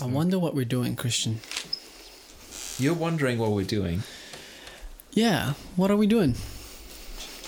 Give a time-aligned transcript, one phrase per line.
[0.00, 1.40] I wonder what we're doing, Christian.
[2.78, 4.02] You're wondering what we're doing.
[5.12, 6.34] Yeah, what are we doing?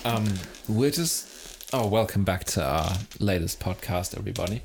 [0.04, 0.26] Um,
[0.68, 1.32] we're just.
[1.72, 4.62] Oh, welcome back to our latest podcast, everybody.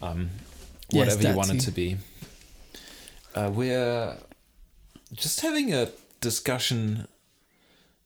[0.00, 0.30] Um,
[0.90, 1.96] Yes, whatever you that want it to be.
[3.34, 4.16] Uh, we're
[5.12, 5.88] just having a
[6.20, 7.08] discussion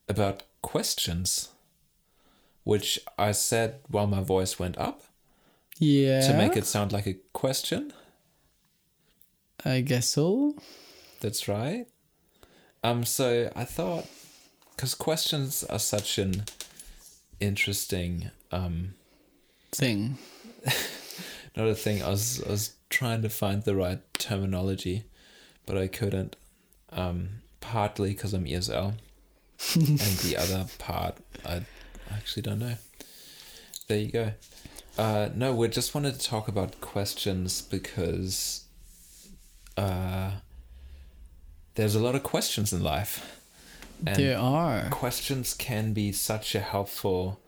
[0.08, 1.50] about questions,
[2.64, 5.02] which I said while my voice went up
[5.78, 6.20] Yeah.
[6.26, 7.92] to make it sound like a question.
[9.64, 10.54] I guess so.
[11.20, 11.86] That's right.
[12.84, 14.06] Um, so I thought,
[14.74, 16.44] because questions are such an
[17.40, 18.94] interesting, um,
[19.72, 20.16] Thing.
[21.56, 22.02] not a thing.
[22.02, 25.04] I was I was trying to find the right terminology,
[25.66, 26.36] but I couldn't.
[26.90, 27.28] Um,
[27.60, 28.94] partly because I'm ESL,
[29.74, 31.62] and the other part I
[32.10, 32.76] actually don't know.
[33.88, 34.32] There you go.
[34.96, 38.64] Uh, no, we just wanted to talk about questions because
[39.78, 40.30] uh,
[41.76, 43.40] there's a lot of questions in life.
[44.04, 44.88] And there are.
[44.90, 47.40] questions can be such a helpful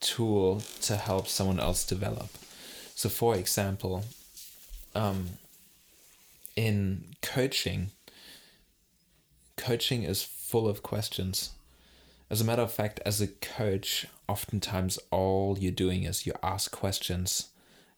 [0.00, 2.28] tool to help someone else develop.
[2.94, 4.04] So, for example,
[4.94, 5.30] um,
[6.56, 7.90] in coaching,
[9.56, 11.50] coaching is full of questions.
[12.30, 16.70] As a matter of fact, as a coach, oftentimes all you're doing is you ask
[16.70, 17.48] questions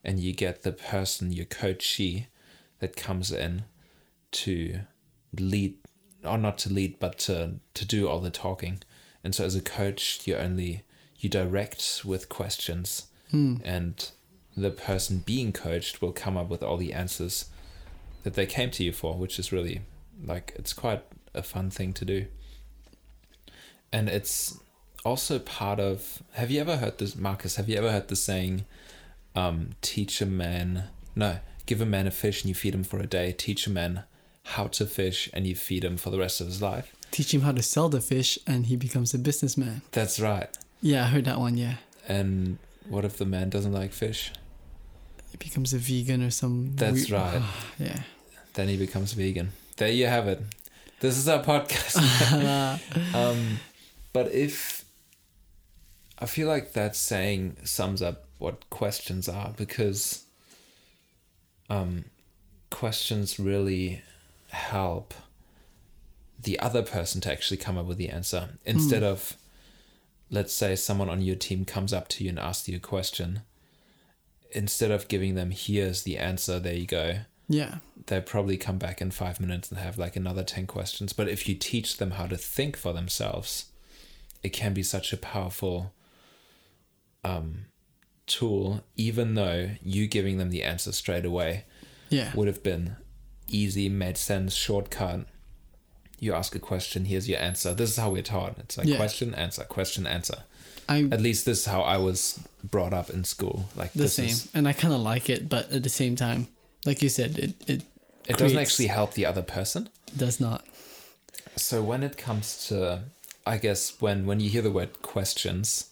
[0.04, 2.26] and you get the person, your coachee,
[2.82, 3.62] that comes in
[4.32, 4.80] to
[5.38, 5.76] lead,
[6.24, 8.82] or not to lead, but to, to do all the talking.
[9.22, 10.82] And so as a coach, you only,
[11.16, 13.06] you direct with questions
[13.64, 14.10] and
[14.56, 17.50] the person being coached will come up with all the answers
[18.24, 19.82] that they came to you for, which is really
[20.24, 22.26] like it's quite a fun thing to do.
[23.92, 24.58] And it's
[25.04, 28.64] also part of have you ever heard this Marcus, have you ever heard the saying
[29.36, 31.38] um teach a man no,
[31.72, 34.02] give a man a fish and you feed him for a day, teach a man
[34.56, 36.94] how to fish and you feed him for the rest of his life.
[37.10, 39.80] Teach him how to sell the fish and he becomes a businessman.
[39.90, 40.50] That's right.
[40.82, 41.76] Yeah, I heard that one, yeah.
[42.06, 44.32] And what if the man doesn't like fish?
[45.30, 46.72] He becomes a vegan or some.
[46.76, 47.40] That's right.
[47.78, 48.00] yeah.
[48.52, 49.52] Then he becomes vegan.
[49.78, 50.42] There you have it.
[51.00, 51.96] This is our podcast.
[53.14, 53.60] um,
[54.12, 54.84] but if
[56.18, 60.26] I feel like that saying sums up what questions are because
[61.72, 62.04] um,
[62.70, 64.02] questions really
[64.50, 65.14] help
[66.42, 69.36] the other person to actually come up with the answer instead of
[70.30, 73.40] let's say someone on your team comes up to you and asks you a question
[74.50, 77.18] instead of giving them here's the answer there you go
[77.48, 77.76] Yeah.
[78.06, 81.12] they probably come back in five minutes and have like another 10 questions.
[81.12, 83.66] But if you teach them how to think for themselves,
[84.42, 85.92] it can be such a powerful
[87.24, 87.66] um,
[88.38, 91.64] tool, even though you giving them the answer straight away
[92.10, 92.32] Yeah.
[92.34, 92.96] would have been
[93.48, 95.26] easy, made sense, shortcut.
[96.18, 97.74] You ask a question, here's your answer.
[97.74, 98.56] This is how we're taught.
[98.58, 98.96] It's like Yeah.
[98.96, 100.38] question, answer, question, answer.
[100.88, 103.68] I At least this is how I was brought up in school.
[103.76, 106.16] Like the this same, is and I kind of like it, but at the same
[106.16, 106.48] time,
[106.84, 107.82] like you said, it it
[108.26, 109.88] it doesn't actually help the other person.
[110.16, 110.64] does not.
[111.56, 113.02] So when it comes to,
[113.46, 115.86] I guess when when you hear the word questions,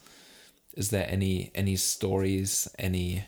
[0.76, 3.24] is there any any stories, any,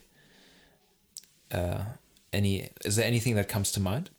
[1.51, 1.85] uh,
[2.33, 4.11] any is there anything that comes to mind?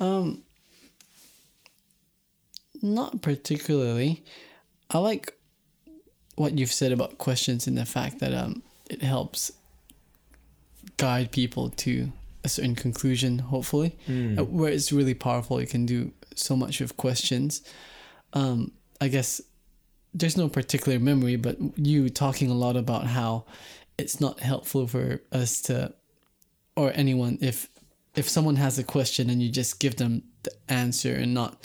[0.00, 0.42] Um,
[2.82, 4.22] not particularly.
[4.90, 5.34] I like
[6.36, 9.52] what you've said about questions and the fact that um it helps
[10.96, 12.12] guide people to
[12.44, 13.38] a certain conclusion.
[13.40, 17.62] Hopefully, Uh, where it's really powerful, you can do so much with questions.
[18.32, 19.40] Um, I guess
[20.14, 23.44] there's no particular memory, but you talking a lot about how
[23.98, 25.92] it's not helpful for us to
[26.76, 27.68] or anyone if
[28.14, 31.60] if someone has a question and you just give them the answer and not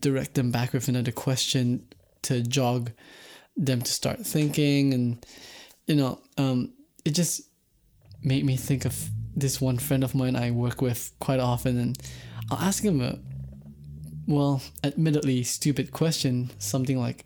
[0.00, 1.86] direct them back with another question
[2.20, 2.92] to jog
[3.56, 5.26] them to start thinking and
[5.86, 6.72] you know um
[7.04, 7.42] it just
[8.22, 11.98] made me think of this one friend of mine I work with quite often and
[12.50, 13.18] I'll ask him a
[14.26, 17.24] well admittedly stupid question something like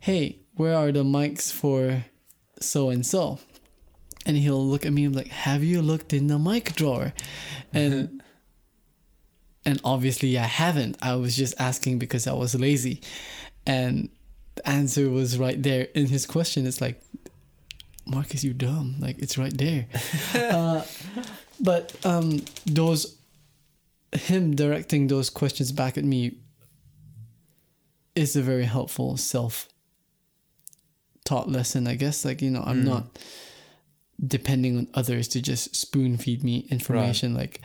[0.00, 2.04] hey where are the mics for
[2.60, 3.38] so and so
[4.28, 7.14] and he'll look at me and be like, "Have you looked in the mic drawer?"
[7.72, 8.22] And
[9.64, 10.98] and obviously I haven't.
[11.02, 13.00] I was just asking because I was lazy,
[13.66, 14.10] and
[14.54, 16.66] the answer was right there in his question.
[16.66, 17.00] It's like,
[18.06, 18.96] Marcus, you dumb.
[19.00, 19.86] Like it's right there.
[20.34, 20.84] uh,
[21.58, 23.16] but um, those
[24.12, 26.38] him directing those questions back at me
[28.14, 29.68] is a very helpful self
[31.28, 32.24] taught lesson, I guess.
[32.24, 33.04] Like, you know, I'm not
[34.26, 37.60] depending on others to just spoon feed me information like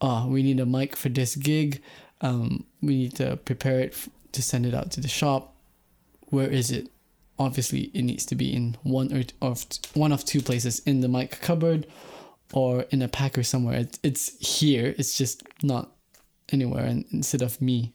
[0.00, 1.82] oh we need a mic for this gig.
[2.22, 5.54] Um, we need to prepare it f- to send it out to the shop.
[6.30, 6.88] Where is it?
[7.38, 11.00] Obviously it needs to be in one or t- of one of two places in
[11.00, 11.86] the mic cupboard
[12.52, 13.80] or in a packer somewhere.
[13.80, 14.24] It, it's
[14.58, 14.94] here.
[14.98, 15.90] It's just not
[16.50, 16.84] anywhere.
[16.84, 17.92] And instead of me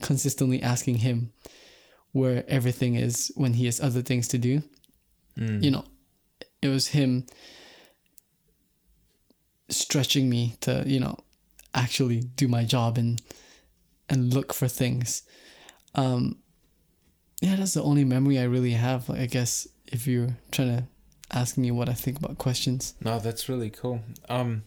[0.00, 1.32] consistently asking him
[2.18, 4.62] where everything is when he has other things to do
[5.38, 5.62] Mm.
[5.64, 5.84] you know
[6.62, 7.24] it was him
[9.68, 11.16] stretching me to you know
[11.74, 13.20] actually do my job and
[14.08, 15.22] and look for things
[15.94, 16.36] um
[17.40, 20.84] yeah that's the only memory i really have like, i guess if you're trying to
[21.30, 24.00] ask me what i think about questions No, that's really cool.
[24.28, 24.62] Um,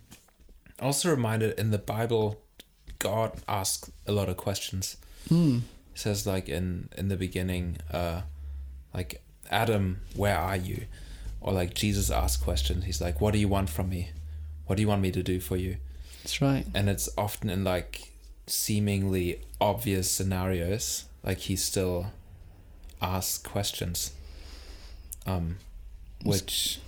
[0.79, 2.39] also reminded in the Bible,
[2.99, 4.97] God asks a lot of questions.
[5.29, 5.59] hmm
[5.93, 8.21] says like in in the beginning, uh,
[8.93, 10.85] like Adam, where are you?
[11.41, 12.85] Or like Jesus asks questions.
[12.85, 14.11] He's like, what do you want from me?
[14.67, 15.77] What do you want me to do for you?
[16.23, 18.11] that's right And it's often in like
[18.47, 21.05] seemingly obvious scenarios.
[21.23, 22.07] Like he still
[23.01, 24.11] asks questions.
[25.25, 25.57] Um,
[26.23, 26.79] which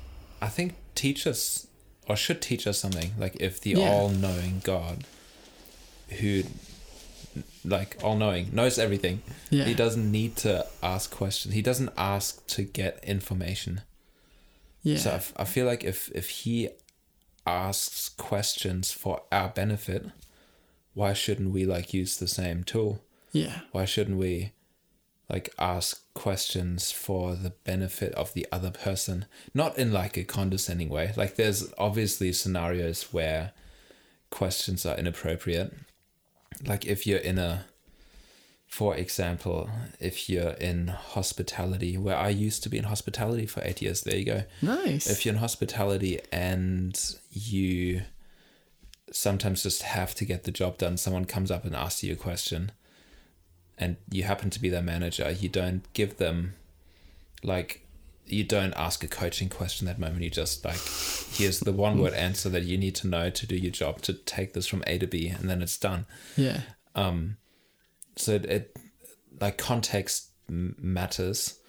[0.41, 1.67] I think teach us
[2.07, 3.11] or should teach us something.
[3.17, 3.89] Like if the Yeah.
[3.89, 5.05] all-knowing God,
[6.19, 6.43] who
[7.65, 11.53] like all-knowing knows everything, yeah he doesn't need to ask questions.
[11.53, 13.81] He doesn't ask to get information.
[14.83, 16.69] yeah So I, f- I feel like if if he
[17.45, 20.05] asks questions for our benefit,
[20.93, 23.01] why shouldn't we like use the same tool?
[23.31, 24.51] yeah Why shouldn't we
[25.29, 29.25] like ask questions for the benefit of the other person?
[29.53, 31.13] Not in like a condescending way.
[31.17, 33.51] Like there's obviously scenarios where
[34.29, 35.73] questions are inappropriate.
[36.65, 37.65] Like if you're in a
[38.73, 39.69] for example,
[39.99, 44.17] if you're in hospitality, where I used to be in hospitality for eight years, there
[44.17, 44.43] you go.
[44.63, 45.07] Nice.
[45.07, 48.01] If you're in hospitality and you
[49.11, 52.15] sometimes just have to get the job done, someone comes up and asks you a
[52.15, 52.71] question,
[53.77, 56.55] and you happen to be their manager, you don't give them
[57.43, 57.82] like
[58.25, 60.23] you don't ask a coaching question that moment.
[60.23, 60.79] You just like
[61.33, 64.13] here's the one word answer that you need to know to do your job to
[64.13, 66.05] take this from A to B, and then it's done.
[66.35, 66.61] yeah
[66.95, 67.37] Um,
[68.15, 68.77] so it, it
[69.39, 71.59] like context matters,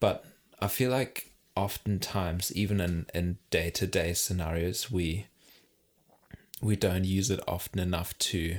[0.00, 0.24] but
[0.60, 5.26] I feel like oftentimes, even in in day to day scenarios, we
[6.60, 8.58] we don't use it often enough to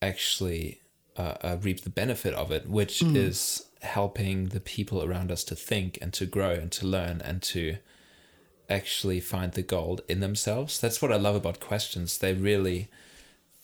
[0.00, 0.80] actually
[1.16, 5.54] uh, uh, reap the benefit of it, which is helping the people around us to
[5.54, 7.76] think and to grow and to learn and to
[8.68, 10.80] actually find the gold in themselves.
[10.80, 12.18] That's what I love about questions.
[12.18, 12.88] They really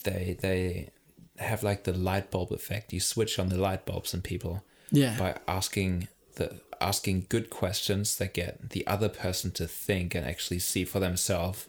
[0.04, 0.90] they they
[1.38, 2.92] have like the light bulb effect.
[2.92, 8.16] You switch on the light bulbs in people yeah by asking the asking good questions
[8.16, 11.66] that get the other person to think and actually see for themselves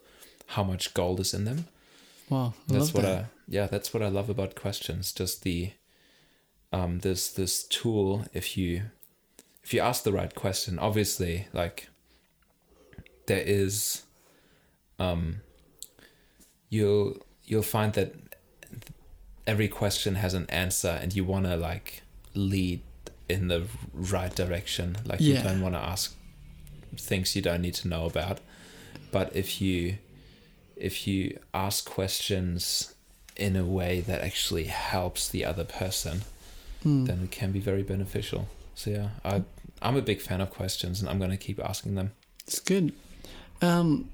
[0.48, 1.65] how much gold is in them.
[2.30, 3.25] wow I That's what that.
[3.25, 5.12] I yeah, that's what I love about questions.
[5.12, 5.71] Just the
[6.75, 8.83] um this this tool if you
[9.63, 11.88] if you ask the right question, obviously like
[13.27, 14.04] there is
[15.00, 15.42] um
[16.69, 18.13] you'll you'll find that
[19.48, 22.81] every question has an answer and you want to like lead
[23.30, 23.63] in the
[23.94, 24.98] right direction.
[25.06, 26.16] Like you don't want to ask
[26.98, 28.39] things you don't need to know about.
[29.12, 29.98] But if you
[30.75, 32.94] if you ask questions
[33.38, 36.22] in a way that actually helps the other person
[36.86, 37.06] Hmm.
[37.06, 39.44] then it can be very beneficial so yeah i
[39.82, 42.12] i'm a big fan of questions and i'm going to keep asking them
[42.48, 42.94] It's good.
[43.62, 44.10] Um,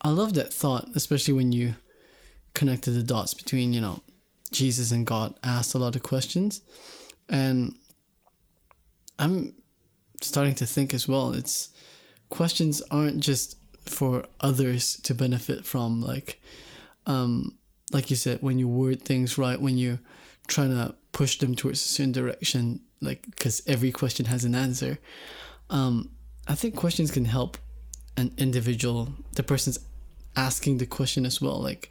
[0.00, 1.74] I love that thought, especially when you
[2.54, 4.02] connected the dots between, you know,
[4.52, 6.60] Jesus and God asked a lot of questions.
[7.28, 7.74] And
[9.18, 9.54] I'm
[10.22, 11.70] starting to think as well, it's
[12.28, 16.40] questions aren't just for others to benefit from, like,
[17.06, 17.58] um,
[17.92, 20.00] like you said, when you word things right, when you're
[20.46, 24.98] trying to push them towards a certain direction, like, because every question has an answer.
[25.68, 26.10] Um,
[26.46, 27.58] I think questions can help
[28.16, 29.78] an individual, the person's
[30.36, 31.58] asking the question as well.
[31.70, 31.90] Like,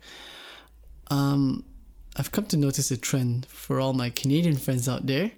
[1.12, 1.66] um,
[2.16, 5.32] I've come to notice a trend for all my Canadian friends out there.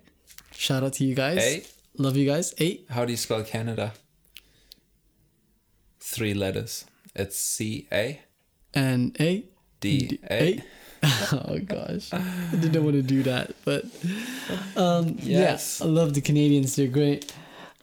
[0.51, 1.39] Shout out to you guys.
[1.43, 1.63] Hey.
[1.97, 2.53] Love you guys.
[2.59, 2.85] Eight.
[2.95, 3.91] how do you spell canada
[5.99, 8.21] three letters it's c-a
[8.73, 9.29] and A.
[9.81, 10.63] d-a
[11.31, 12.11] oh gosh.
[12.13, 13.85] I didn't want to do that, but
[14.75, 15.79] um Yes.
[15.79, 17.33] yeah, I love the Canadians, they're great.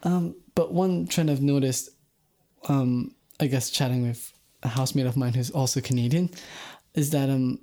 [0.02, 1.90] Um but one trend I've noticed
[2.68, 4.32] um I guess chatting with
[4.62, 6.30] a housemate of mine who's also Canadian
[6.94, 7.58] is that um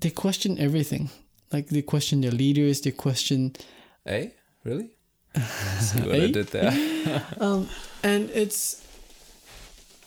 [0.00, 1.10] they question everything.
[1.52, 3.52] Like they question their leaders, they question
[4.06, 4.32] a
[4.64, 4.90] really
[5.80, 6.32] see what i A?
[6.32, 6.72] did there
[7.40, 7.68] um
[8.02, 8.82] and it's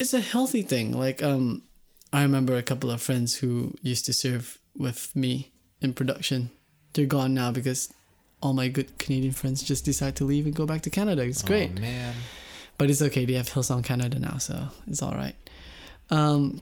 [0.02, 0.98] it's a healthy thing.
[0.98, 1.62] Like um,
[2.14, 5.52] I remember a couple of friends who used to serve with me
[5.82, 6.50] in production.
[6.94, 7.94] They're gone now because
[8.42, 11.24] all my good Canadian friends just decide to leave and go back to Canada.
[11.24, 11.72] It's great.
[11.78, 12.16] Oh, man.
[12.78, 13.26] but it's okay.
[13.26, 15.36] They have Hillsong Canada now, so it's all right.
[16.10, 16.62] Um,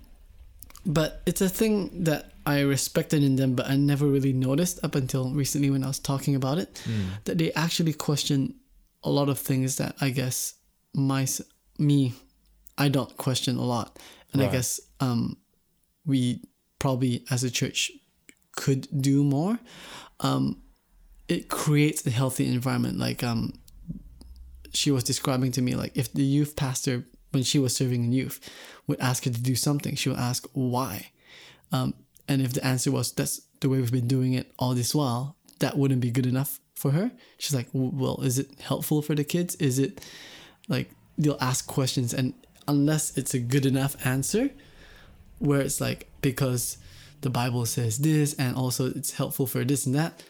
[0.86, 4.96] but it's a thing that I respected in them, but I never really noticed up
[4.96, 7.24] until recently when I was talking about it Mm.
[7.26, 8.56] that they actually question
[9.04, 10.56] a lot of things that I guess
[10.94, 11.28] my
[11.78, 12.14] me
[12.78, 14.00] I don't question a lot,
[14.34, 15.38] and I guess um,
[16.06, 16.42] we
[16.80, 17.92] probably as a church
[18.56, 19.60] could do more.
[20.20, 20.62] Um,
[21.28, 22.98] it creates a healthy environment.
[22.98, 23.54] Like um,
[24.74, 28.12] she was describing to me, like if the youth pastor when she was serving in
[28.12, 28.40] youth
[28.88, 31.12] would ask her to do something, she would ask why.
[31.72, 31.94] Um,
[32.28, 35.36] and if the answer was that's the way we've been doing it all this while,
[35.60, 37.12] that wouldn't be good enough for her.
[37.38, 39.56] She's like, well, is it helpful for the kids?
[39.56, 40.02] Is it
[40.68, 42.34] like they'll ask questions and
[42.70, 44.52] unless it's a good enough answer,
[45.40, 46.78] where it's like because
[47.22, 50.24] the Bible says this and also it's helpful for this and that,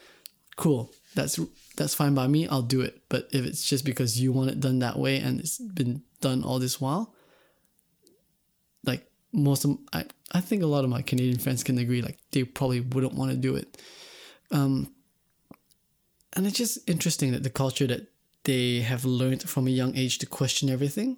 [0.56, 0.92] cool.
[1.16, 1.40] That's
[1.76, 2.48] that's fine by me.
[2.48, 3.02] I'll do it.
[3.10, 6.44] But if it's just because you want it done that way and it's been done
[6.44, 7.14] all this while,
[8.86, 12.20] like most of I I think a lot of my Canadian friends can agree like
[12.32, 13.82] they probably wouldn't want to do it.
[14.52, 14.94] Um
[16.34, 18.08] and it's just interesting that the culture that
[18.44, 21.18] they have learned from a young age to question everything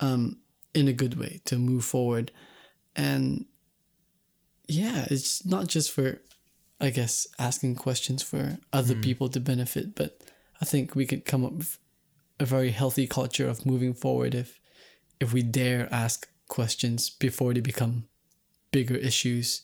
[0.00, 0.38] um
[0.74, 2.32] in a good way to move forward.
[2.96, 3.46] And
[4.70, 6.20] yeah it's not just for
[6.80, 10.20] i guess asking questions for other people to benefit but
[10.60, 11.78] i think we could come up with
[12.38, 14.60] a very healthy culture of moving forward if
[15.18, 18.04] if we dare ask questions before they become
[18.72, 19.62] bigger issues.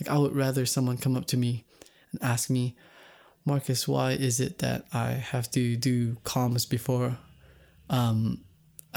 [0.00, 1.64] Like i would rather someone come up to me
[2.12, 2.76] and ask me
[3.44, 7.18] marcus why is it that i have to do comms before
[7.90, 8.44] um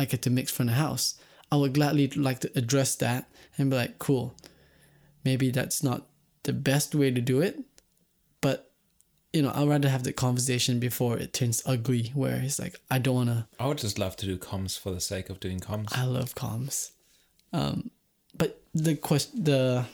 [0.01, 1.15] i get to mix from the house
[1.51, 4.34] i would gladly like to address that and be like cool
[5.24, 6.08] maybe that's not
[6.43, 7.60] the best way to do it
[8.41, 8.72] but
[9.34, 12.98] you know i'd rather have the conversation before it turns ugly where it's like i
[12.98, 15.60] don't want to I would just love to do comms for the sake of doing
[15.60, 15.89] comms.
[15.96, 16.91] I love comms.
[17.53, 17.91] Um,
[18.36, 19.86] but the question, the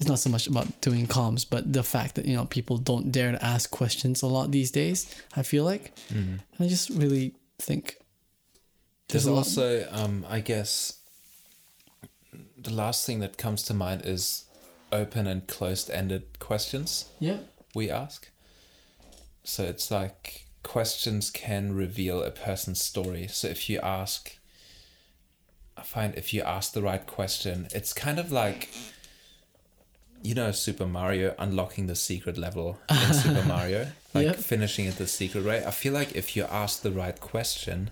[0.00, 3.12] it's not so much about doing comms, but the fact that you know people don't
[3.12, 5.06] dare to ask questions a lot these days.
[5.36, 7.96] I feel like, and I just really think
[9.08, 10.98] There's also, um, I guess,
[12.56, 14.44] the last thing that comes to mind is
[14.92, 17.38] open and closed ended questions yeah,
[17.74, 18.28] we ask.
[19.44, 23.28] So it's like questions can reveal a person's story.
[23.28, 24.36] So if you ask,
[25.76, 28.68] I find if you ask the right question, it's kind of like,
[30.22, 34.36] you know, Super Mario unlocking the secret level in Super Mario, like Yep.
[34.36, 35.64] finishing it the secret way.
[35.64, 37.90] I feel like if you ask the right question,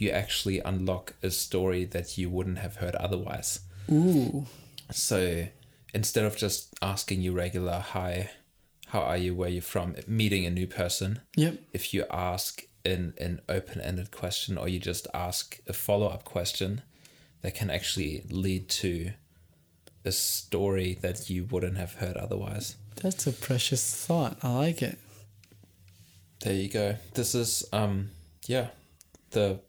[0.00, 3.60] you actually unlock a story that you wouldn't have heard otherwise.
[3.90, 4.46] ooh,
[4.90, 5.46] So
[5.94, 8.30] instead of just asking you regular hi,
[8.88, 12.62] how are you, where are you from, meeting a new person, yep, if you ask
[12.84, 16.82] an, an open ended question or you just ask a follow up question,
[17.42, 19.12] that can actually lead to
[20.04, 22.76] a story that you wouldn't have heard otherwise.
[23.02, 24.36] that's a precious thought.
[24.42, 24.98] I like it.
[26.40, 26.96] There you go.
[27.14, 28.10] This is um
[28.46, 28.68] yeah,
[29.32, 29.60] the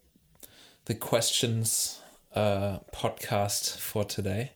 [0.91, 2.01] the questions
[2.35, 4.51] uh podcast for today.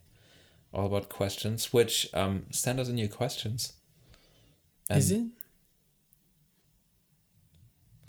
[0.74, 3.72] All about questions, which um send us in your questions.
[4.90, 5.24] And Is it?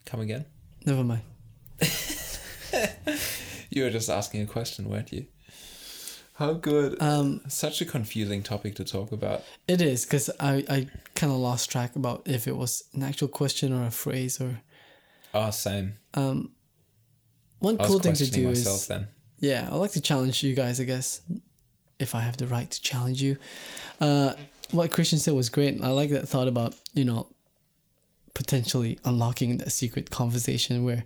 [0.06, 0.44] Come again?
[0.84, 1.22] Never mind.
[3.70, 5.26] You were just asking a question, weren't you?
[6.34, 6.96] How good.
[7.02, 9.42] Um, Such a confusing topic to talk about.
[9.68, 13.28] it is because I I kind of lost track about if it was an actual
[13.28, 14.60] question or a phrase or
[15.34, 15.94] Oh, same.
[16.14, 16.55] um.
[17.58, 19.08] One cool thing to do myself is then.
[19.38, 21.20] Yeah, I like to challenge you guys, I guess,
[21.98, 23.36] if I have the right to challenge you.
[24.00, 24.34] Uh,
[24.70, 25.82] what Christian said was great.
[25.82, 27.28] I like that thought about, you know,
[28.34, 31.04] potentially unlocking that secret conversation where,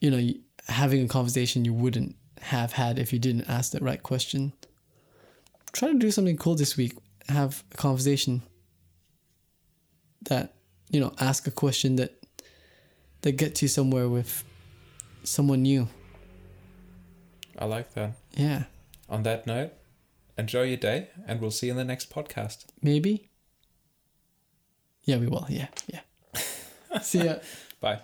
[0.00, 0.32] you know,
[0.68, 4.52] having a conversation you wouldn't have had if you didn't ask the right question.
[5.72, 6.96] Try to do something cool this week.
[7.28, 8.42] Have a conversation
[10.28, 10.54] that,
[10.90, 12.14] you know, ask a question that
[13.22, 14.44] that gets you somewhere with
[15.24, 15.88] someone new.
[17.58, 18.12] I like that.
[18.36, 18.64] Yeah.
[19.08, 19.72] On that note,
[20.36, 22.66] enjoy your day and we'll see you in the next podcast.
[22.82, 23.30] Maybe.
[25.04, 25.46] Yeah, we will.
[25.48, 26.00] Yeah, yeah.
[27.02, 27.36] See ya.
[27.80, 28.00] Bye.